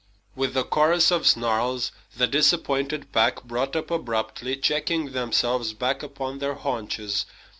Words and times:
With 0.35 0.57
a 0.57 0.63
chorus 0.63 1.11
of 1.11 1.27
snarls, 1.27 1.91
the 2.17 2.25
disappointed 2.25 3.11
pack 3.11 3.43
brought 3.43 3.75
up 3.75 3.91
abruptly, 3.91 4.57
checking 4.57 5.11
themselves 5.11 5.73
back 5.73 6.01
upon 6.01 6.39
their 6.39 6.55
haunches. 6.55 7.27